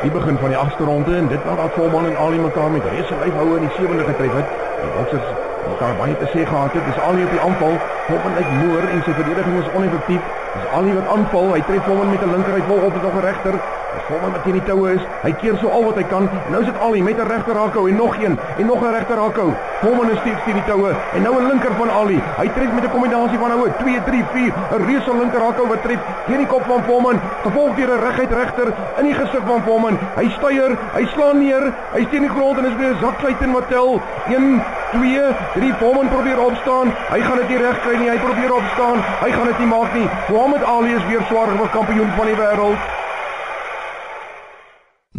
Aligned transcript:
die 0.00 0.10
begin 0.10 0.38
van 0.38 0.48
die 0.48 0.56
agste 0.58 0.84
ronde 0.84 1.16
en 1.16 1.28
dit 1.28 1.44
nadat 1.44 1.74
Volman 1.76 2.06
en 2.06 2.16
Ali 2.16 2.38
mekaar 2.40 2.70
met 2.72 2.84
reëse 2.88 3.16
lyf 3.20 3.34
houe 3.36 3.58
in 3.58 3.66
die 3.66 3.74
sewende 3.74 4.04
getref 4.04 4.32
het. 4.32 4.54
Die 4.80 4.90
boksers 4.90 5.34
mekaar 5.68 5.96
baie 5.96 6.16
te 6.16 6.28
sê 6.32 6.46
gehad 6.48 6.74
het. 6.78 6.86
Dis 6.88 6.98
Ali 6.98 7.24
op 7.24 7.34
die 7.34 7.40
aanval. 7.40 7.82
Volman 8.08 8.36
uit 8.36 8.48
moer 8.48 8.88
en 8.88 9.04
sy 9.04 9.12
verdediging 9.14 9.58
is 9.60 9.68
oneffektief. 9.68 10.24
Dis 10.56 10.66
Ali 10.66 10.94
wat 10.96 11.06
aanval. 11.06 11.52
Hy 11.54 11.60
tref 11.68 11.84
Volman 11.84 12.08
met 12.08 12.24
'n 12.24 12.32
linker 12.32 12.54
uit 12.54 12.64
vol 12.64 12.80
op 12.88 12.94
met 12.94 13.04
'n 13.04 13.20
regter. 13.20 13.60
Dis 13.90 14.02
Volman 14.06 14.32
wat 14.32 14.44
teen 14.46 14.54
die 14.54 14.62
toue 14.62 14.92
is. 14.94 15.02
Hy 15.24 15.32
keer 15.40 15.56
so 15.58 15.70
al 15.74 15.84
wat 15.88 15.96
hy 15.98 16.04
kan. 16.10 16.28
En 16.30 16.52
nou 16.54 16.62
sit 16.64 16.76
Ali 16.78 17.02
met 17.02 17.18
'n 17.18 17.26
regter 17.26 17.56
hakou 17.58 17.88
en 17.90 17.96
nog 17.96 18.14
een 18.22 18.38
en 18.58 18.66
nog 18.66 18.82
'n 18.82 18.92
regter 18.94 19.18
hakou. 19.18 19.50
Volman 19.80 20.10
is 20.10 20.20
steeds 20.20 20.44
teen 20.44 20.54
die 20.54 20.64
toue 20.64 20.94
en 21.14 21.22
nou 21.22 21.34
'n 21.40 21.46
linker 21.46 21.74
van 21.74 21.90
Ali. 21.90 22.20
Hy 22.38 22.48
tref 22.54 22.72
met 22.72 22.84
'n 22.84 22.90
kombinasie 22.90 23.38
van 23.38 23.50
houe 23.50 23.70
2 23.78 24.02
3 24.04 24.24
4, 24.32 24.52
'n 24.70 24.84
reuse 24.86 25.12
linker 25.20 25.42
hakou 25.42 25.66
wat 25.68 25.82
tref 25.82 25.98
teen 26.26 26.36
die 26.36 26.46
kop 26.46 26.64
van 26.66 26.82
Volman, 26.86 27.20
gevolg 27.42 27.74
deur 27.76 27.90
'n 27.90 28.00
reguit 28.06 28.32
regter 28.32 28.68
in 28.98 29.04
die 29.04 29.14
gesig 29.14 29.42
van 29.46 29.62
Volman. 29.66 29.98
Hy 30.16 30.28
styer, 30.28 30.78
hy 30.92 31.04
slaan 31.06 31.38
neer, 31.38 31.72
hy 31.92 32.04
steen 32.06 32.20
die 32.20 32.34
grond 32.36 32.58
en 32.58 32.64
is 32.64 32.76
weer 32.76 32.94
'n 32.94 33.00
zaksluiting 33.00 33.52
wat 33.52 33.68
tel. 33.68 34.00
1 34.28 34.62
2 34.92 35.22
3 35.54 35.74
Volman 35.74 36.08
probeer 36.08 36.40
opstaan. 36.40 36.86
Hy 37.10 37.20
gaan 37.20 37.36
dit 37.36 37.48
nie 37.48 37.58
reg 37.58 37.80
kry 37.80 37.96
nie. 37.96 38.10
Hy 38.10 38.18
probeer 38.18 38.54
opstaan. 38.54 38.98
Hy 39.24 39.30
gaan 39.30 39.46
dit 39.46 39.58
nie 39.58 39.66
maak 39.66 39.94
nie. 39.94 40.08
Muhammad 40.28 40.64
Ali 40.64 40.94
is 40.94 41.06
weer 41.06 41.22
swaargewig 41.26 41.70
kampioen 41.70 42.10
van 42.16 42.26
die 42.26 42.36
wêreld. 42.36 42.99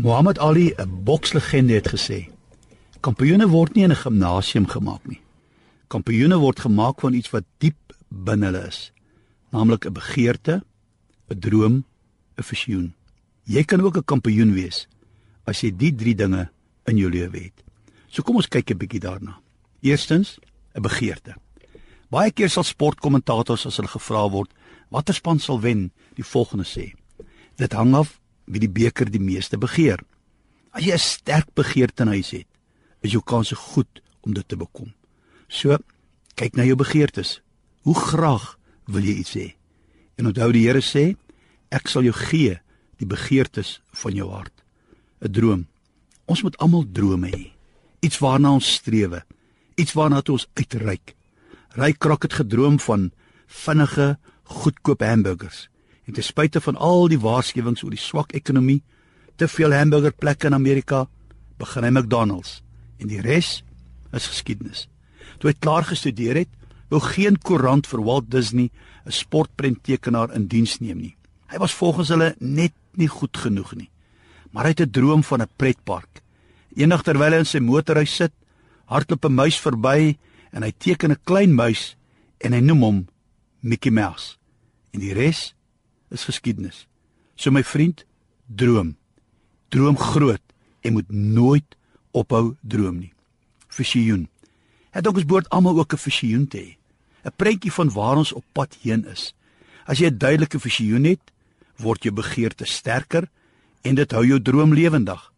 Muhammad 0.02 0.40
Ali, 0.40 0.74
'n 0.78 1.04
bokslegende 1.04 1.74
het 1.74 1.88
gesê: 1.88 2.30
Kampioene 3.00 3.48
word 3.48 3.76
nie 3.76 3.84
in 3.84 3.92
'n 3.92 3.96
gimnasium 3.96 4.68
gemaak 4.68 5.08
nie. 5.08 5.22
Kampioene 5.88 6.38
word 6.38 6.60
gemaak 6.60 7.02
van 7.02 7.14
iets 7.14 7.30
wat 7.30 7.44
diep 7.58 7.78
binne 8.10 8.46
hulle 8.46 8.68
is, 8.68 8.92
naamlik 9.52 9.86
'n 9.86 9.94
begeerte, 9.94 10.64
'n 11.30 11.40
droom, 11.40 11.86
'n 12.38 12.44
visioen. 12.44 12.94
Jy 13.44 13.64
kan 13.64 13.82
ook 13.82 13.98
'n 13.98 14.04
kampioen 14.04 14.54
wees 14.54 14.88
as 15.46 15.62
jy 15.62 15.72
die 15.78 15.96
drie 15.96 16.16
dinge 16.16 16.50
in 16.86 16.98
jou 16.98 17.10
lewe 17.10 17.38
het. 17.38 17.64
So 18.08 18.24
kom 18.24 18.36
ons 18.36 18.48
kyk 18.48 18.72
'n 18.72 18.78
bietjie 18.78 19.00
daarna. 19.00 19.40
Eerstens, 19.82 20.40
'n 20.74 20.82
begeerte. 20.82 21.36
Baie 22.10 22.32
keer 22.32 22.50
sal 22.50 22.64
sportkommentators 22.64 23.66
as 23.66 23.78
hulle 23.78 23.88
gevra 23.88 24.30
word 24.30 24.52
watter 24.90 25.14
span 25.14 25.40
sal 25.40 25.62
wen, 25.62 25.92
die 26.16 26.26
volgende 26.26 26.66
sê: 26.66 26.94
Dit 27.56 27.74
hang 27.74 27.94
af 27.96 28.22
wie 28.46 28.60
die 28.60 28.72
beker 28.72 29.10
die 29.12 29.22
meeste 29.22 29.58
begeer. 29.58 30.00
As 30.72 30.84
jy 30.84 30.94
'n 30.94 31.00
sterk 31.00 31.54
begeerte 31.54 32.04
in 32.04 32.08
huis 32.08 32.32
het, 32.32 32.48
is 33.02 33.12
jou 33.12 33.22
kanse 33.24 33.56
goed 33.56 34.02
om 34.22 34.34
dit 34.34 34.48
te 34.48 34.56
bekom. 34.56 34.94
So, 35.48 35.78
kyk 36.36 36.56
na 36.56 36.64
jou 36.64 36.76
begeertes. 36.76 37.42
Hoe 37.82 37.96
graag 37.96 38.58
wil 38.86 39.04
jy 39.04 39.16
iets 39.20 39.34
hê? 39.36 39.56
En 40.18 40.26
onthou 40.26 40.52
die 40.52 40.68
Here 40.68 40.82
sê, 40.82 41.16
ek 41.72 41.88
sal 41.88 42.04
jou 42.04 42.14
gee 42.14 42.60
die 42.98 43.08
begeertes 43.08 43.82
van 43.92 44.14
jou 44.14 44.30
hart. 44.30 44.54
'n 45.22 45.32
Droom. 45.32 45.68
Ons 46.26 46.44
moet 46.44 46.58
almal 46.58 46.86
drome 46.92 47.30
hê. 47.30 47.52
Iets 48.02 48.20
waarna 48.20 48.54
ons 48.54 48.74
streef, 48.74 49.26
iets 49.76 49.94
waarna 49.94 50.22
ons 50.26 50.48
uitreik. 50.54 51.16
Ry 51.76 51.94
Krok 51.94 52.24
het 52.24 52.34
gedroom 52.34 52.80
van 52.80 53.12
vinnige, 53.48 54.18
goedkoop 54.44 55.02
hamburgers. 55.02 55.71
En 56.12 56.18
ten 56.18 56.26
spyte 56.28 56.60
van 56.60 56.76
al 56.76 57.06
die 57.08 57.22
waarskuwings 57.24 57.86
oor 57.86 57.94
die 57.96 58.02
swak 58.04 58.34
ekonomie, 58.36 58.82
te 59.40 59.48
veel 59.48 59.72
hamburgerplekke 59.72 60.50
in 60.50 60.58
Amerika, 60.58 61.06
begin 61.56 61.86
hy 61.88 61.92
McDonald's 61.94 62.58
en 63.00 63.08
die 63.08 63.22
res 63.24 63.62
is 64.12 64.28
geskiedenis. 64.28 64.90
Toe 65.40 65.54
hy 65.54 65.56
klaar 65.64 65.88
gestudeer 65.88 66.42
het, 66.42 66.50
wou 66.92 67.00
geen 67.00 67.38
koerant 67.40 67.88
vir 67.88 68.04
Walt 68.04 68.28
Disney 68.28 68.68
'n 69.06 69.16
sportprenttekenaar 69.16 70.36
in 70.36 70.50
diens 70.52 70.82
neem 70.82 71.00
nie. 71.00 71.16
Hy 71.48 71.58
was 71.64 71.72
volgens 71.80 72.10
hulle 72.10 72.36
net 72.40 72.74
nie 73.00 73.08
goed 73.08 73.38
genoeg 73.38 73.72
nie. 73.76 73.90
Maar 74.52 74.64
hy 74.64 74.70
het 74.76 74.82
'n 74.82 74.92
droom 74.92 75.24
van 75.24 75.42
'n 75.42 75.50
pretpark. 75.56 76.22
Eendag 76.76 77.04
terwyl 77.04 77.32
hy 77.32 77.40
in 77.40 77.46
sy 77.46 77.60
motorhuis 77.60 78.16
sit, 78.16 78.34
hardloop 78.86 79.26
'n 79.26 79.34
muis 79.34 79.58
verby 79.60 80.18
en 80.52 80.64
hy 80.64 80.74
teken 80.78 81.12
'n 81.12 81.24
klein 81.24 81.56
muis 81.56 81.96
en 82.42 82.52
hy 82.52 82.60
noem 82.60 82.82
hom 82.82 83.08
Mickey 83.62 83.92
Mouse. 83.92 84.36
En 84.92 85.00
die 85.00 85.14
res 85.14 85.56
is 86.12 86.28
geskiedenis. 86.28 86.88
So 87.36 87.52
my 87.52 87.64
vriend, 87.64 88.06
droom. 88.46 88.96
Droom 89.70 89.98
groot 89.98 90.42
en 90.82 90.94
moet 90.94 91.12
nooit 91.12 91.78
ophou 92.12 92.56
droom 92.62 93.00
nie. 93.00 93.14
Visioen. 93.72 94.28
Het 94.92 95.08
ook 95.08 95.22
ons 95.22 95.26
behoort 95.26 95.50
almal 95.50 95.80
ook 95.80 95.94
'n 95.94 95.98
visioen 95.98 96.48
te 96.48 96.58
hê. 96.58 96.78
'n 97.24 97.36
Prentjie 97.36 97.72
van 97.72 97.90
waar 97.90 98.18
ons 98.18 98.34
op 98.34 98.44
pad 98.52 98.78
heen 98.82 99.06
is. 99.06 99.34
As 99.86 100.00
jy 100.00 100.08
'n 100.08 100.18
duidelike 100.18 100.60
visioen 100.60 101.04
het, 101.04 101.32
word 101.78 102.04
jou 102.04 102.14
begeerte 102.14 102.66
sterker 102.66 103.30
en 103.82 103.96
dit 103.96 104.12
hou 104.12 104.26
jou 104.26 104.42
droom 104.42 104.74
lewendig. 104.74 105.32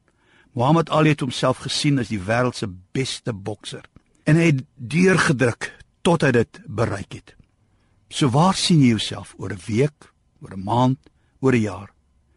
Muhammad 0.53 0.90
Ali 0.90 1.09
het 1.09 1.19
homself 1.19 1.57
gesien 1.57 2.00
as 2.00 2.07
die 2.07 2.19
wêreld 2.19 2.55
se 2.55 2.67
beste 2.91 3.34
bokser 3.34 3.84
en 4.23 4.35
hy 4.35 4.51
het 4.51 4.63
deurgedruk 4.75 5.72
tot 6.01 6.22
hy 6.22 6.31
dit 6.31 6.61
bereik 6.67 7.13
het. 7.13 7.35
So 8.09 8.29
waar 8.29 8.55
sien 8.55 8.81
jy 8.81 8.94
jouself 8.94 9.34
oor 9.38 9.51
'n 9.51 9.59
week, 9.66 10.12
oor 10.43 10.53
'n 10.53 10.63
maand, 10.63 10.99
oor 11.39 11.55
'n 11.55 11.61
jaar? 11.61 11.89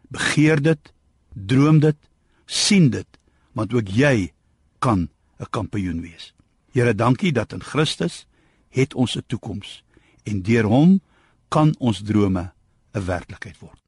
Begeer 0.09 0.61
dit, 0.61 0.93
droom 1.33 1.79
dit, 1.79 1.97
sien 2.45 2.89
dit 2.89 3.07
want 3.57 3.73
ook 3.73 3.89
jy 3.89 4.33
kan 4.79 5.09
'n 5.39 5.49
kampioen 5.49 6.01
wees. 6.01 6.33
Here, 6.71 6.95
dankie 6.95 7.31
dat 7.31 7.53
in 7.53 7.63
Christus 7.63 8.25
het 8.69 8.93
ons 8.93 9.15
'n 9.17 9.23
toekoms 9.27 9.83
en 10.23 10.41
deur 10.41 10.63
hom 10.63 11.01
kan 11.49 11.75
ons 11.79 12.01
drome 12.01 12.51
'n 12.93 13.05
werklikheid 13.05 13.59
word. 13.59 13.86